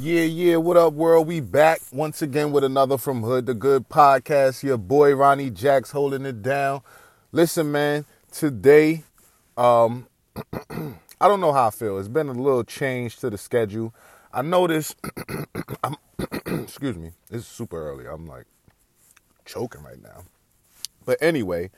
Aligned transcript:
Yeah, 0.00 0.22
yeah, 0.22 0.56
what 0.58 0.76
up, 0.76 0.92
world? 0.92 1.26
We 1.26 1.40
back 1.40 1.80
once 1.90 2.22
again 2.22 2.52
with 2.52 2.62
another 2.62 2.96
From 2.96 3.20
Hood 3.20 3.46
to 3.46 3.54
Good 3.54 3.88
podcast. 3.88 4.62
Your 4.62 4.78
boy 4.78 5.12
Ronnie 5.16 5.50
Jacks 5.50 5.90
holding 5.90 6.24
it 6.24 6.40
down. 6.40 6.82
Listen, 7.32 7.72
man, 7.72 8.04
today, 8.30 9.02
um, 9.56 10.06
I 10.70 11.26
don't 11.26 11.40
know 11.40 11.52
how 11.52 11.66
I 11.66 11.70
feel. 11.70 11.98
It's 11.98 12.06
been 12.06 12.28
a 12.28 12.32
little 12.32 12.62
change 12.62 13.16
to 13.16 13.28
the 13.28 13.36
schedule. 13.36 13.92
I 14.32 14.42
noticed, 14.42 14.94
I'm, 15.82 15.96
excuse 16.62 16.96
me, 16.96 17.10
it's 17.32 17.48
super 17.48 17.90
early. 17.90 18.06
I'm 18.06 18.24
like 18.24 18.46
choking 19.46 19.82
right 19.82 20.00
now. 20.00 20.22
But 21.06 21.18
anyway, 21.20 21.72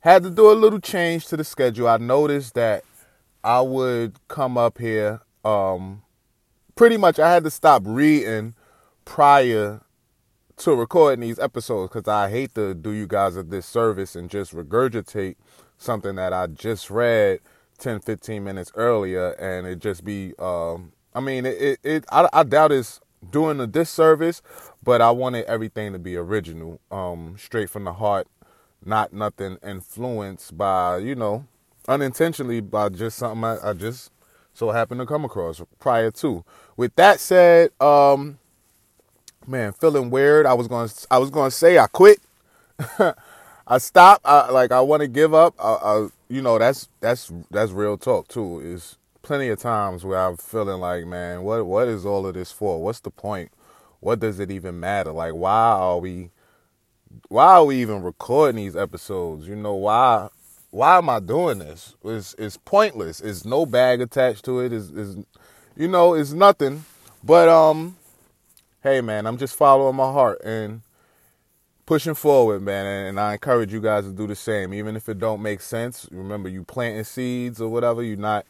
had 0.00 0.24
to 0.24 0.30
do 0.30 0.50
a 0.50 0.54
little 0.54 0.80
change 0.80 1.28
to 1.28 1.36
the 1.36 1.44
schedule. 1.44 1.86
I 1.86 1.98
noticed 1.98 2.54
that 2.54 2.82
I 3.44 3.60
would 3.60 4.16
come 4.26 4.58
up 4.58 4.78
here, 4.78 5.20
um, 5.44 6.02
pretty 6.78 6.96
much 6.96 7.18
I 7.18 7.34
had 7.34 7.42
to 7.42 7.50
stop 7.50 7.82
reading 7.84 8.54
prior 9.04 9.80
to 10.58 10.74
recording 10.76 11.18
these 11.18 11.40
episodes 11.40 11.92
because 11.92 12.06
I 12.06 12.30
hate 12.30 12.54
to 12.54 12.72
do 12.72 12.92
you 12.92 13.08
guys 13.08 13.34
a 13.34 13.42
disservice 13.42 14.14
and 14.14 14.30
just 14.30 14.54
regurgitate 14.54 15.34
something 15.76 16.14
that 16.14 16.32
I 16.32 16.46
just 16.46 16.88
read 16.88 17.40
10, 17.78 17.98
15 17.98 18.44
minutes 18.44 18.70
earlier 18.76 19.30
and 19.40 19.66
it 19.66 19.80
just 19.80 20.04
be, 20.04 20.34
um, 20.38 20.92
I 21.16 21.18
mean, 21.18 21.46
it, 21.46 21.60
it, 21.60 21.80
it 21.82 22.04
I, 22.12 22.28
I, 22.32 22.44
doubt 22.44 22.70
it's 22.70 23.00
doing 23.28 23.58
a 23.58 23.66
disservice, 23.66 24.40
but 24.80 25.00
I 25.00 25.10
wanted 25.10 25.46
everything 25.46 25.92
to 25.94 25.98
be 25.98 26.14
original, 26.14 26.80
um, 26.92 27.34
straight 27.38 27.70
from 27.70 27.82
the 27.82 27.94
heart, 27.94 28.28
not 28.84 29.12
nothing 29.12 29.58
influenced 29.66 30.56
by, 30.56 30.98
you 30.98 31.16
know, 31.16 31.44
unintentionally 31.88 32.60
by 32.60 32.88
just 32.88 33.18
something 33.18 33.42
I, 33.42 33.70
I 33.70 33.72
just 33.72 34.12
so 34.58 34.72
happened 34.72 34.98
to 35.00 35.06
come 35.06 35.24
across 35.24 35.62
prior 35.78 36.10
to. 36.10 36.44
With 36.76 36.92
that 36.96 37.20
said, 37.20 37.70
um, 37.80 38.38
man, 39.46 39.72
feeling 39.72 40.10
weird. 40.10 40.46
I 40.46 40.54
was 40.54 40.66
going 40.66 40.88
to 40.88 41.06
I 41.12 41.18
was 41.18 41.30
going 41.30 41.50
to 41.50 41.56
say 41.56 41.78
I 41.78 41.86
quit. 41.86 42.18
I 43.68 43.78
stopped. 43.78 44.22
I, 44.24 44.50
like 44.50 44.72
I 44.72 44.80
want 44.80 45.02
to 45.02 45.08
give 45.08 45.32
up. 45.32 45.54
I, 45.62 45.74
I, 45.74 46.08
you 46.28 46.42
know, 46.42 46.58
that's 46.58 46.88
that's 47.00 47.32
that's 47.52 47.70
real 47.70 47.96
talk 47.96 48.26
too. 48.26 48.58
Is 48.58 48.98
plenty 49.22 49.48
of 49.48 49.60
times 49.60 50.04
where 50.04 50.18
I'm 50.18 50.36
feeling 50.36 50.80
like, 50.80 51.06
man, 51.06 51.42
what 51.42 51.64
what 51.64 51.86
is 51.86 52.04
all 52.04 52.26
of 52.26 52.34
this 52.34 52.50
for? 52.50 52.82
What's 52.82 53.00
the 53.00 53.10
point? 53.10 53.52
What 54.00 54.18
does 54.18 54.40
it 54.40 54.50
even 54.50 54.80
matter? 54.80 55.12
Like, 55.12 55.34
why 55.34 55.70
are 55.70 55.98
we 55.98 56.30
why 57.28 57.54
are 57.54 57.64
we 57.64 57.80
even 57.80 58.02
recording 58.02 58.56
these 58.56 58.74
episodes? 58.74 59.46
You 59.46 59.54
know, 59.54 59.74
why 59.74 60.30
why 60.70 60.98
am 60.98 61.08
I 61.08 61.20
doing 61.20 61.58
this? 61.58 61.94
It's 62.04 62.34
it's 62.38 62.56
pointless. 62.56 63.20
It's 63.20 63.44
no 63.44 63.66
bag 63.66 64.00
attached 64.00 64.44
to 64.46 64.60
it. 64.60 64.72
Is 64.72 64.90
is 64.90 65.16
you 65.76 65.88
know, 65.88 66.14
it's 66.14 66.32
nothing. 66.32 66.84
But 67.24 67.48
um 67.48 67.96
hey 68.82 69.00
man, 69.00 69.26
I'm 69.26 69.38
just 69.38 69.56
following 69.56 69.96
my 69.96 70.10
heart 70.12 70.40
and 70.44 70.82
pushing 71.86 72.14
forward, 72.14 72.62
man. 72.62 72.86
And 73.06 73.18
I 73.18 73.32
encourage 73.32 73.72
you 73.72 73.80
guys 73.80 74.04
to 74.04 74.12
do 74.12 74.26
the 74.26 74.36
same. 74.36 74.74
Even 74.74 74.94
if 74.94 75.08
it 75.08 75.18
don't 75.18 75.40
make 75.40 75.62
sense. 75.62 76.06
Remember 76.10 76.48
you 76.48 76.64
planting 76.64 77.04
seeds 77.04 77.60
or 77.60 77.68
whatever, 77.68 78.02
you're 78.02 78.16
not 78.16 78.44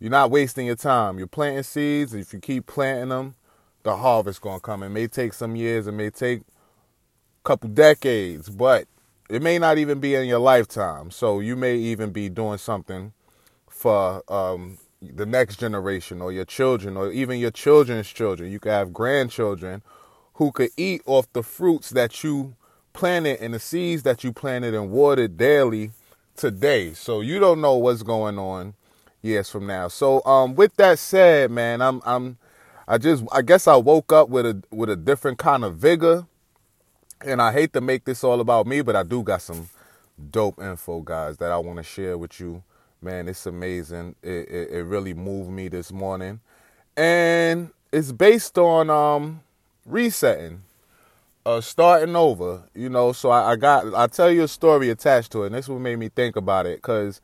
you're 0.00 0.10
not 0.10 0.30
wasting 0.30 0.66
your 0.66 0.76
time. 0.76 1.18
You're 1.18 1.26
planting 1.26 1.62
seeds. 1.62 2.14
If 2.14 2.32
you 2.32 2.40
keep 2.40 2.66
planting 2.66 3.10
them, 3.10 3.34
the 3.82 3.96
harvest 3.96 4.40
gonna 4.40 4.60
come. 4.60 4.82
It 4.82 4.88
may 4.88 5.06
take 5.06 5.34
some 5.34 5.56
years, 5.56 5.86
it 5.86 5.92
may 5.92 6.10
take 6.10 6.40
a 6.40 6.44
couple 7.44 7.68
decades, 7.68 8.48
but 8.48 8.86
it 9.28 9.42
may 9.42 9.58
not 9.58 9.78
even 9.78 10.00
be 10.00 10.14
in 10.14 10.26
your 10.26 10.38
lifetime. 10.38 11.10
So 11.10 11.40
you 11.40 11.56
may 11.56 11.76
even 11.76 12.10
be 12.10 12.28
doing 12.28 12.58
something 12.58 13.12
for 13.68 14.22
um, 14.32 14.78
the 15.00 15.26
next 15.26 15.58
generation 15.58 16.20
or 16.20 16.32
your 16.32 16.44
children 16.44 16.96
or 16.96 17.10
even 17.12 17.38
your 17.38 17.50
children's 17.50 18.08
children. 18.08 18.50
You 18.50 18.60
could 18.60 18.72
have 18.72 18.92
grandchildren 18.92 19.82
who 20.34 20.52
could 20.52 20.70
eat 20.76 21.02
off 21.06 21.32
the 21.32 21.42
fruits 21.42 21.90
that 21.90 22.22
you 22.24 22.56
planted 22.92 23.40
and 23.40 23.54
the 23.54 23.58
seeds 23.58 24.02
that 24.02 24.24
you 24.24 24.32
planted 24.32 24.74
and 24.74 24.90
watered 24.90 25.36
daily 25.36 25.92
today. 26.36 26.92
So 26.92 27.20
you 27.20 27.38
don't 27.38 27.60
know 27.60 27.76
what's 27.76 28.02
going 28.02 28.38
on 28.38 28.74
years 29.22 29.50
from 29.50 29.66
now. 29.66 29.88
So 29.88 30.24
um, 30.24 30.54
with 30.54 30.76
that 30.76 30.98
said, 30.98 31.50
man, 31.50 31.80
I'm 31.80 32.00
I'm 32.04 32.38
I 32.86 32.98
just 32.98 33.24
I 33.32 33.42
guess 33.42 33.66
I 33.66 33.76
woke 33.76 34.12
up 34.12 34.28
with 34.28 34.46
a 34.46 34.62
with 34.70 34.90
a 34.90 34.96
different 34.96 35.38
kind 35.38 35.64
of 35.64 35.76
vigor 35.76 36.26
and 37.20 37.40
I 37.40 37.52
hate 37.52 37.72
to 37.72 37.80
make 37.80 38.04
this 38.04 38.24
all 38.24 38.40
about 38.40 38.66
me, 38.66 38.82
but 38.82 38.96
I 38.96 39.02
do 39.02 39.22
got 39.22 39.42
some 39.42 39.68
dope 40.30 40.60
info, 40.60 41.00
guys, 41.00 41.36
that 41.38 41.50
I 41.50 41.58
want 41.58 41.78
to 41.78 41.82
share 41.82 42.16
with 42.18 42.38
you. 42.40 42.62
Man, 43.00 43.28
it's 43.28 43.46
amazing. 43.46 44.14
It, 44.22 44.48
it, 44.48 44.70
it 44.70 44.84
really 44.84 45.14
moved 45.14 45.50
me 45.50 45.68
this 45.68 45.92
morning, 45.92 46.40
and 46.96 47.70
it's 47.92 48.12
based 48.12 48.56
on 48.56 48.88
um, 48.88 49.42
resetting, 49.84 50.62
uh, 51.44 51.60
starting 51.60 52.16
over. 52.16 52.62
You 52.74 52.88
know, 52.88 53.12
so 53.12 53.28
I, 53.30 53.52
I 53.52 53.56
got 53.56 53.94
I 53.94 54.06
tell 54.06 54.30
you 54.30 54.44
a 54.44 54.48
story 54.48 54.88
attached 54.88 55.32
to 55.32 55.42
it, 55.42 55.46
and 55.46 55.54
this 55.54 55.68
what 55.68 55.80
made 55.80 55.98
me 55.98 56.08
think 56.08 56.36
about 56.36 56.64
it, 56.64 56.80
cause 56.80 57.20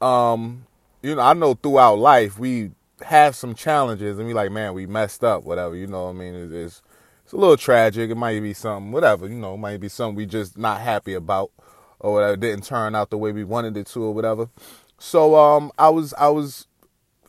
um, 0.00 0.66
you 1.02 1.16
know 1.16 1.22
I 1.22 1.32
know 1.32 1.54
throughout 1.54 1.98
life 1.98 2.38
we 2.38 2.70
have 3.04 3.34
some 3.34 3.54
challenges, 3.54 4.18
and 4.18 4.28
we 4.28 4.34
like, 4.34 4.52
man, 4.52 4.74
we 4.74 4.86
messed 4.86 5.24
up, 5.24 5.44
whatever. 5.44 5.74
You 5.74 5.88
know, 5.88 6.04
what 6.04 6.10
I 6.10 6.14
mean, 6.14 6.34
it, 6.34 6.52
it's 6.52 6.82
it's 7.26 7.32
a 7.32 7.36
little 7.36 7.56
tragic. 7.56 8.08
It 8.08 8.14
might 8.14 8.38
be 8.38 8.54
something, 8.54 8.92
whatever, 8.92 9.26
you 9.26 9.34
know, 9.34 9.54
it 9.54 9.56
might 9.56 9.80
be 9.80 9.88
something 9.88 10.14
we 10.14 10.26
just 10.26 10.56
not 10.56 10.80
happy 10.80 11.12
about 11.12 11.50
or 11.98 12.12
whatever. 12.12 12.34
It 12.34 12.40
didn't 12.40 12.62
turn 12.62 12.94
out 12.94 13.10
the 13.10 13.18
way 13.18 13.32
we 13.32 13.42
wanted 13.42 13.76
it 13.76 13.88
to 13.88 14.04
or 14.04 14.14
whatever. 14.14 14.48
So 14.98 15.34
um 15.34 15.72
I 15.76 15.88
was 15.88 16.14
I 16.14 16.28
was 16.28 16.68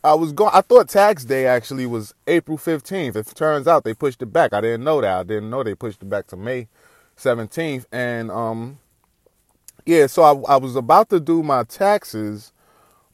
I 0.03 0.13
was 0.13 0.34
going 0.34 0.52
I 0.53 0.62
thought 0.62 0.88
tax 0.88 1.25
day 1.25 1.47
actually 1.47 1.88
was 1.88 2.13
April 2.28 2.59
15th. 2.59 3.16
It 3.16 3.25
turns 3.34 3.68
out 3.68 3.86
they 3.86 3.96
pushed 3.96 4.22
it 4.22 4.28
back. 4.28 4.53
I 4.53 4.62
didn't 4.62 4.84
know 4.84 5.02
that. 5.02 5.18
I 5.18 5.24
didn't 5.24 5.50
know 5.50 5.63
they 5.63 5.74
pushed 5.74 6.03
it 6.03 6.09
back 6.09 6.28
to 6.28 6.38
May 6.38 6.68
17th 7.18 7.86
and 7.91 8.30
um 8.30 8.78
yeah, 9.88 10.06
so 10.06 10.22
I, 10.22 10.53
I 10.53 10.57
was 10.57 10.75
about 10.75 11.09
to 11.09 11.19
do 11.19 11.41
my 11.41 11.63
taxes 11.63 12.53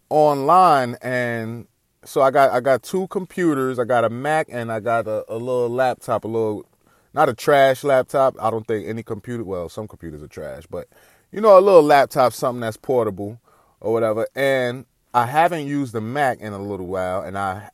online 0.10 0.98
and 1.02 1.68
so 2.04 2.22
I 2.22 2.30
got 2.30 2.52
I 2.52 2.60
got 2.60 2.84
two 2.84 3.08
computers. 3.08 3.80
I 3.80 3.86
got 3.86 4.04
a 4.04 4.10
Mac 4.10 4.48
and 4.52 4.70
I 4.70 4.82
got 4.82 5.08
a, 5.08 5.24
a 5.34 5.38
little 5.38 5.70
laptop, 5.70 6.26
a 6.26 6.28
little 6.28 6.66
not 7.14 7.30
a 7.30 7.34
trash 7.34 7.84
laptop. 7.84 8.36
I 8.40 8.50
don't 8.50 8.68
think 8.68 8.88
any 8.88 9.04
computer, 9.04 9.44
well, 9.44 9.70
some 9.70 9.88
computers 9.88 10.24
are 10.24 10.28
trash, 10.28 10.64
but 10.70 10.88
you 11.32 11.42
know, 11.42 11.58
a 11.58 11.62
little 11.62 11.84
laptop, 11.84 12.34
something 12.34 12.62
that's 12.62 12.78
portable 12.78 13.40
or 13.80 13.94
whatever. 13.94 14.28
And 14.36 14.86
I 15.14 15.26
haven't 15.26 15.68
used 15.68 15.94
the 15.94 16.02
Mac 16.02 16.40
in 16.40 16.54
a 16.54 16.62
little 16.62 16.88
while, 16.88 17.22
and 17.22 17.38
I 17.38 17.70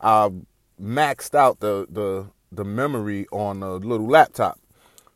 I 0.00 0.30
maxed 0.80 1.34
out 1.34 1.60
the 1.60 1.86
the 1.90 2.26
the 2.52 2.64
memory 2.64 3.26
on 3.32 3.60
the 3.60 3.78
little 3.78 4.08
laptop. 4.08 4.58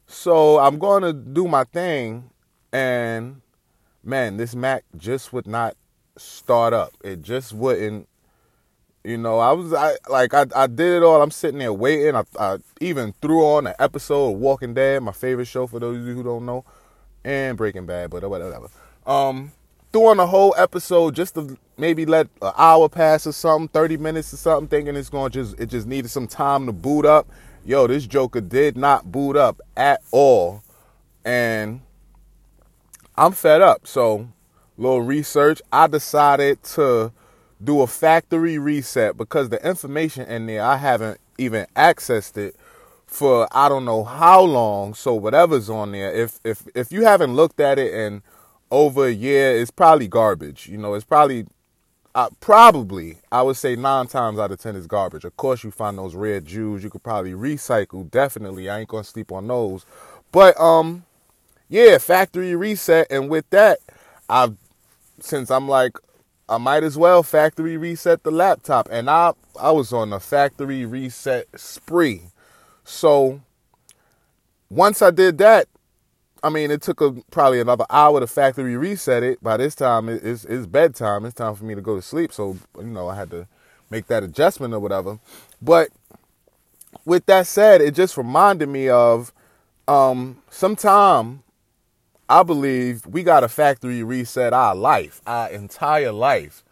So 0.07 0.59
I'm 0.59 0.79
going 0.79 1.03
to 1.03 1.13
do 1.13 1.49
my 1.49 1.65
thing, 1.65 2.31
and 2.73 3.41
man, 4.03 4.37
this 4.37 4.55
Mac 4.55 4.85
just 4.97 5.33
would 5.33 5.47
not 5.47 5.77
start 6.19 6.73
up. 6.73 6.93
It 7.03 7.23
just 7.23 7.53
wouldn't 7.53 8.09
you 9.05 9.19
know, 9.19 9.39
I 9.39 9.53
was 9.53 9.73
I 9.73 9.97
like 10.09 10.33
I, 10.33 10.47
I 10.55 10.67
did 10.67 10.99
it 10.99 11.03
all. 11.03 11.23
I'm 11.23 11.31
sitting 11.31 11.59
there 11.59 11.73
waiting. 11.73 12.15
I, 12.15 12.25
I 12.39 12.59
even 12.81 13.15
threw 13.21 13.45
on 13.45 13.67
an 13.67 13.75
episode 13.79 14.35
of 14.35 14.39
Walking 14.39 14.75
Dead, 14.75 15.03
my 15.03 15.13
favorite 15.13 15.47
show 15.47 15.67
for 15.67 15.81
those 15.81 15.99
of 15.99 16.07
you 16.07 16.15
who 16.15 16.23
don't 16.23 16.47
know, 16.47 16.65
and 17.25 17.57
Breaking 17.57 17.87
Bad, 17.87 18.11
but 18.11 18.29
whatever. 18.29 18.69
Um, 19.05 19.53
threw 19.93 20.07
on 20.07 20.21
a 20.21 20.27
whole 20.27 20.55
episode 20.57 21.17
just 21.17 21.35
to 21.35 21.59
maybe 21.77 22.07
let 22.07 22.29
an 22.41 22.53
hour 22.57 22.89
pass 22.89 23.27
or 23.27 23.33
something, 23.33 23.69
30 23.69 23.97
minutes 23.97 24.33
or 24.33 24.37
something, 24.37 24.69
thinking 24.69 24.95
it's 24.95 25.11
going 25.11 25.33
to 25.33 25.43
just 25.43 25.59
it 25.59 25.67
just 25.67 25.87
needed 25.87 26.09
some 26.09 26.29
time 26.29 26.67
to 26.67 26.73
boot 26.73 27.05
up. 27.05 27.29
Yo, 27.65 27.89
this 27.89 28.07
Joker 28.07 28.41
did 28.41 28.77
not 28.77 29.11
boot 29.11 29.37
up 29.37 29.61
at 29.77 30.01
all, 30.13 30.63
and 31.25 31.81
I'm 33.17 33.33
fed 33.33 33.63
up. 33.63 33.87
So, 33.87 34.29
little 34.77 35.03
research. 35.03 35.61
I 35.73 35.89
decided 35.89 36.63
to 36.75 37.13
do 37.63 37.81
a 37.81 37.87
factory 37.87 38.59
reset 38.59 39.17
because 39.17 39.49
the 39.49 39.67
information 39.67 40.27
in 40.27 40.47
there 40.47 40.63
I 40.63 40.77
haven't 40.77 41.21
even 41.39 41.67
accessed 41.77 42.37
it 42.37 42.57
for 43.07 43.47
I 43.53 43.69
don't 43.69 43.85
know 43.85 44.05
how 44.05 44.43
long. 44.43 44.95
So 44.95 45.15
whatever's 45.15 45.69
on 45.71 45.93
there, 45.93 46.13
if 46.13 46.41
if 46.45 46.67
if 46.75 46.91
you 46.91 47.05
haven't 47.05 47.35
looked 47.35 47.61
at 47.61 47.79
it 47.79 47.95
in 47.95 48.23
over 48.71 49.07
a 49.07 49.13
year, 49.13 49.57
it's 49.57 49.71
probably 49.71 50.09
garbage. 50.09 50.67
You 50.69 50.79
know, 50.79 50.95
it's 50.95 51.05
probably 51.05 51.47
uh, 52.15 52.31
probably 52.41 53.19
I 53.31 53.43
would 53.43 53.57
say 53.57 53.77
nine 53.77 54.07
times 54.07 54.39
out 54.39 54.51
of 54.51 54.59
ten 54.59 54.77
is 54.77 54.87
garbage. 54.87 55.25
Of 55.25 55.37
course, 55.37 55.63
you 55.63 55.71
find 55.71 55.99
those 55.99 56.15
rare 56.15 56.41
jewels 56.41 56.83
you 56.83 56.91
could 56.91 57.03
probably 57.03 57.33
recycle. 57.33 58.11
Definitely, 58.11 58.69
I 58.69 58.81
ain't 58.81 58.89
gonna 58.89 59.05
sleep 59.05 59.31
on 59.31 59.47
those. 59.47 59.85
But 60.33 60.59
um, 60.59 61.05
yeah, 61.69 61.99
factory 61.99 62.57
reset, 62.57 63.07
and 63.11 63.29
with 63.29 63.49
that, 63.51 63.79
I've 64.29 64.57
since 65.21 65.51
I'm 65.51 65.69
like 65.69 65.99
I 66.53 66.59
might 66.59 66.85
as 66.85 66.99
well 66.99 67.23
factory 67.23 67.79
reset 67.79 68.25
the 68.25 68.31
laptop. 68.31 68.87
And 68.91 69.09
I 69.09 69.33
I 69.59 69.71
was 69.71 69.93
on 69.93 70.13
a 70.13 70.21
factory 70.21 70.85
reset 70.85 71.49
spree. 71.57 72.25
So 72.85 73.41
once 74.69 75.01
I 75.01 75.11
did 75.11 75.39
that, 75.39 75.69
I 76.43 76.51
mean, 76.51 76.71
it 76.71 76.83
took 76.83 77.01
a, 77.01 77.13
probably 77.31 77.61
another 77.61 77.87
hour 77.89 78.21
to 78.21 78.27
factory 78.27 78.77
reset 78.77 79.23
it. 79.23 79.43
By 79.43 79.57
this 79.57 79.75
time, 79.75 80.11
it's, 80.11 80.45
it's 80.45 80.67
bedtime. 80.67 81.25
It's 81.25 81.35
time 81.35 81.55
for 81.55 81.65
me 81.65 81.75
to 81.75 81.81
go 81.81 81.97
to 81.97 82.03
sleep. 82.03 82.33
So, 82.33 82.59
you 82.77 82.85
know, 82.85 83.09
I 83.09 83.17
had 83.17 83.31
to 83.31 83.47
make 83.89 84.09
that 84.09 84.23
adjustment 84.23 84.75
or 84.75 84.81
whatever. 84.81 85.21
But 85.63 85.89
with 87.07 87.25
that 87.27 87.47
said, 87.47 87.81
it 87.81 87.95
just 87.95 88.19
reminded 88.19 88.69
me 88.69 88.91
of 88.91 89.33
um, 89.89 90.43
sometime 90.51 91.45
I 92.33 92.43
believe 92.45 93.05
we 93.05 93.25
got 93.25 93.41
to 93.41 93.49
factory 93.51 94.03
reset 94.03 94.55
our 94.55 94.75
life, 94.75 95.21
our 95.27 95.51
entire 95.51 96.13
life, 96.13 96.65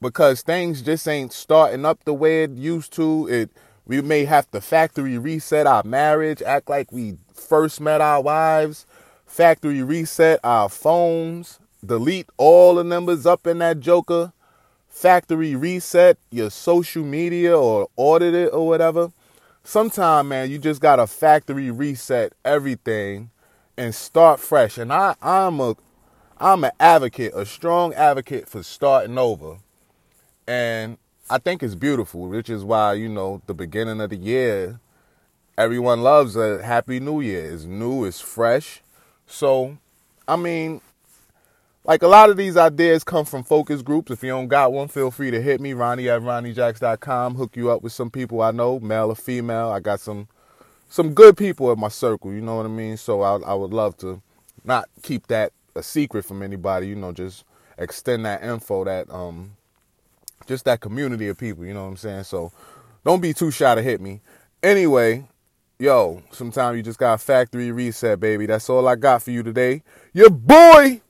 because 0.00 0.40
things 0.40 0.80
just 0.80 1.06
ain't 1.06 1.34
starting 1.34 1.84
up 1.84 2.02
the 2.04 2.14
way 2.14 2.44
it 2.44 2.52
used 2.52 2.94
to. 2.94 3.28
It 3.28 3.50
we 3.84 4.00
may 4.00 4.24
have 4.24 4.50
to 4.52 4.60
factory 4.62 5.18
reset 5.18 5.66
our 5.66 5.82
marriage, 5.84 6.40
act 6.40 6.70
like 6.70 6.90
we 6.92 7.18
first 7.34 7.78
met 7.78 8.00
our 8.00 8.22
wives, 8.22 8.86
factory 9.26 9.82
reset 9.82 10.40
our 10.42 10.70
phones, 10.70 11.60
delete 11.84 12.30
all 12.38 12.76
the 12.76 12.82
numbers 12.82 13.26
up 13.26 13.46
in 13.46 13.58
that 13.58 13.80
joker, 13.80 14.32
factory 14.88 15.54
reset 15.54 16.16
your 16.30 16.48
social 16.48 17.04
media 17.04 17.54
or 17.54 17.86
audit 17.96 18.32
it 18.32 18.48
or 18.50 18.66
whatever. 18.66 19.12
Sometime, 19.62 20.28
man, 20.28 20.50
you 20.50 20.56
just 20.56 20.80
gotta 20.80 21.06
factory 21.06 21.70
reset 21.70 22.32
everything 22.46 23.28
and 23.76 23.94
start 23.94 24.40
fresh. 24.40 24.78
And 24.78 24.92
I, 24.92 25.14
I'm 25.20 25.60
a 25.60 25.76
I'm 26.38 26.64
an 26.64 26.72
advocate, 26.78 27.32
a 27.34 27.46
strong 27.46 27.94
advocate 27.94 28.48
for 28.48 28.62
starting 28.62 29.16
over. 29.16 29.58
And 30.46 30.98
I 31.30 31.38
think 31.38 31.62
it's 31.62 31.74
beautiful, 31.74 32.28
which 32.28 32.50
is 32.50 32.62
why, 32.62 32.92
you 32.92 33.08
know, 33.08 33.40
the 33.46 33.54
beginning 33.54 34.00
of 34.02 34.10
the 34.10 34.16
year, 34.16 34.78
everyone 35.56 36.02
loves 36.02 36.36
a 36.36 36.62
happy 36.62 37.00
new 37.00 37.22
year. 37.22 37.52
It's 37.52 37.64
new, 37.64 38.04
it's 38.04 38.20
fresh. 38.20 38.82
So, 39.26 39.78
I 40.28 40.36
mean, 40.36 40.82
like 41.84 42.02
a 42.02 42.08
lot 42.08 42.28
of 42.28 42.36
these 42.36 42.56
ideas 42.56 43.02
come 43.02 43.24
from 43.24 43.42
focus 43.42 43.80
groups. 43.80 44.10
If 44.10 44.22
you 44.22 44.30
don't 44.30 44.48
got 44.48 44.72
one, 44.72 44.88
feel 44.88 45.10
free 45.10 45.30
to 45.30 45.40
hit 45.40 45.60
me, 45.60 45.72
Ronnie 45.72 46.08
at 46.10 46.20
RonnieJacks.com. 46.20 47.36
Hook 47.36 47.56
you 47.56 47.70
up 47.70 47.80
with 47.82 47.92
some 47.92 48.10
people 48.10 48.42
I 48.42 48.50
know, 48.50 48.78
male 48.78 49.08
or 49.08 49.16
female. 49.16 49.70
I 49.70 49.80
got 49.80 50.00
some 50.00 50.28
some 50.88 51.14
good 51.14 51.36
people 51.36 51.70
in 51.72 51.80
my 51.80 51.88
circle, 51.88 52.32
you 52.32 52.40
know 52.40 52.56
what 52.56 52.66
I 52.66 52.70
mean? 52.70 52.96
So 52.96 53.22
I, 53.22 53.38
I 53.40 53.54
would 53.54 53.72
love 53.72 53.96
to 53.98 54.22
not 54.64 54.88
keep 55.02 55.26
that 55.28 55.52
a 55.74 55.82
secret 55.82 56.24
from 56.24 56.42
anybody, 56.42 56.88
you 56.88 56.94
know, 56.94 57.12
just 57.12 57.44
extend 57.78 58.24
that 58.24 58.42
info, 58.42 58.84
that 58.84 59.10
um 59.10 59.52
just 60.46 60.64
that 60.64 60.80
community 60.80 61.28
of 61.28 61.38
people, 61.38 61.64
you 61.64 61.74
know 61.74 61.82
what 61.84 61.90
I'm 61.90 61.96
saying? 61.96 62.24
So 62.24 62.52
don't 63.04 63.20
be 63.20 63.32
too 63.34 63.50
shy 63.50 63.74
to 63.74 63.82
hit 63.82 64.00
me. 64.00 64.20
Anyway, 64.62 65.26
yo, 65.78 66.22
sometimes 66.30 66.76
you 66.76 66.82
just 66.82 66.98
got 66.98 67.20
factory 67.20 67.70
reset, 67.70 68.20
baby. 68.20 68.46
That's 68.46 68.68
all 68.70 68.88
I 68.88 68.96
got 68.96 69.22
for 69.22 69.30
you 69.30 69.42
today. 69.42 69.82
Your 70.12 70.30
boy 70.30 71.02